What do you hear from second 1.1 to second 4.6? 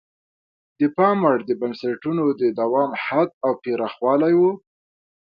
وړ د بنسټونو د دوام حد او پراخوالی وو.